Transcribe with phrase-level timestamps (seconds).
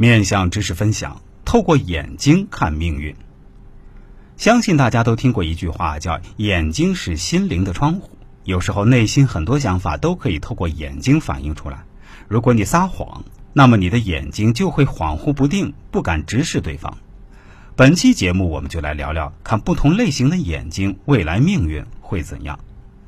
[0.00, 3.16] 面相知识分享，透过眼睛看命运。
[4.36, 8.16] 相信大家都听过一句话，叫“眼睛是心灵的窗户”。
[8.46, 11.82] 有时候内心很多想法都可以透过眼睛反映出来。
[12.28, 16.96] 如果你撒谎，那么你的眼睛就会恍惚不定，不敢直视对方。
[17.74, 22.60] 本期节目我们就来聊聊，看不同类型的眼睛，未来命运会怎样。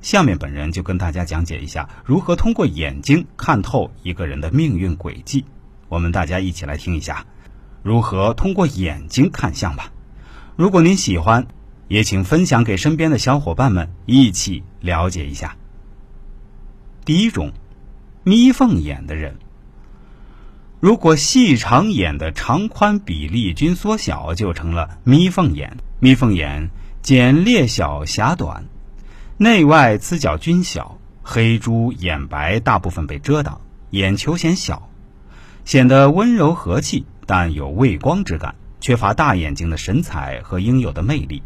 [0.03, 5.45] 下面本人就跟大家讲解一下，如何通过眼睛看透一个人的命运轨迹。
[5.91, 7.27] 我们大家一起来听一下，
[7.83, 9.91] 如何通过眼睛看相吧。
[10.55, 11.49] 如果您喜欢，
[11.89, 15.57] 也请分享给身边的小伙伴们，一起了解一下。
[17.05, 17.53] 第一种，
[18.23, 19.35] 眯缝眼的人，
[20.79, 25.77] 如果细长眼的长宽比例均缩小，就成了眯缝眼。
[25.99, 26.71] 眯缝眼
[27.03, 28.67] 睑裂小狭短，
[29.39, 34.89] 内外眦角均小，黑珠眼白大部分被遮挡，眼球显小。
[35.71, 41.45] 显得温柔和气，但有畏光之感，缺乏大眼睛的神采和应有的魅力。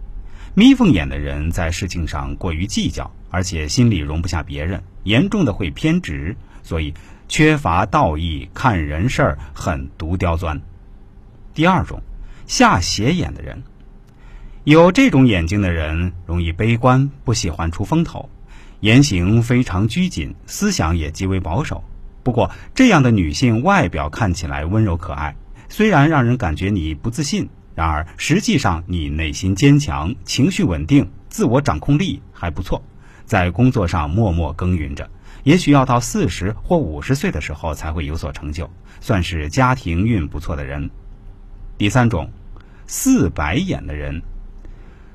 [0.55, 6.95] 眯缝眼的人在事情上过于计较，而且心里容不下别人，严重的会偏执，所以
[7.29, 10.63] 缺乏道义，看人事儿很独刁钻。
[11.53, 12.01] 第二种，
[12.47, 13.63] 下斜眼的人，
[14.65, 18.31] 有这种眼睛的人容易悲观，不喜欢出风头，
[18.81, 21.85] 言行非常拘谨，思想也极为保守。
[22.25, 25.37] 不过，这样的女性外表看起来温柔可爱，
[25.69, 32.83] 虽然让人感觉你不自信，然而实际上你内心坚强，情绪稳定，自我掌控力还不错，
[33.27, 35.09] 在工作上默默耕耘着。
[35.43, 38.71] 也许要到四十或五十岁的时候才会有所成就，
[39.03, 40.89] 算是家庭运不错的人。
[41.77, 42.31] 第三种，
[42.87, 44.23] 四白眼的人，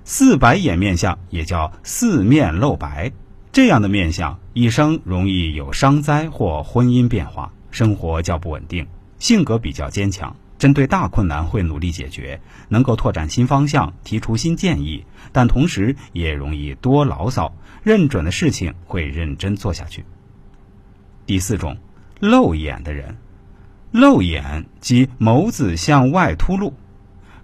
[0.03, 3.11] 四白眼面相也叫四面露白。
[3.51, 8.85] 这样的面相，一生容易有伤灾或婚姻变化，生活较不稳定，
[9.17, 17.51] 性格比较坚强，针对大困难会努力解决，能够拓展新方向，提出新建议，但同时也容易多牢骚，
[17.81, 20.05] 认准的事情会认真做下去。
[21.25, 21.77] 第四种，
[22.19, 23.17] 漏眼的人，
[23.91, 26.75] 漏眼即眸子向外凸露，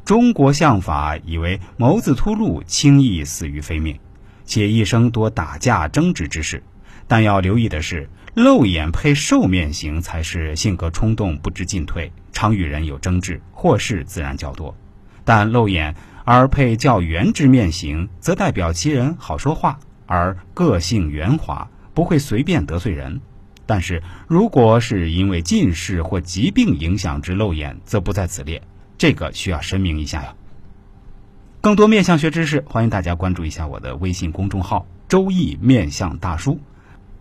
[0.05, 3.97] 中国相法以为眸子凸露轻易死于非命。
[4.45, 6.63] 且一生多打架争执之事，
[7.07, 14.75] 但要留意的是，露眼配瘦面型才是性格冲动不知进退，常与人有争执，祸事自然较多。
[15.23, 23.21] 但露眼而配较圆之面型，则代表其人好说话，而个性圆滑，不会随便得罪人。
[23.65, 28.61] 但是如果是因为近视或疾病影响之露眼，则不在此列，
[28.97, 30.35] 这个需要声明一下哟。
[31.65, 36.59] 更多面相学知识，欢迎大家关注一下我的微信公众号“周易面相大叔”。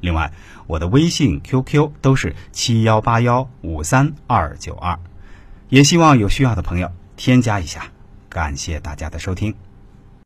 [0.02, 0.30] 另外，
[0.66, 5.00] 我的微信、QQ 都是七幺八幺五三二九二，
[5.70, 7.86] 也希望有需要的朋友添加一下。
[8.28, 9.54] 感谢大家的收听。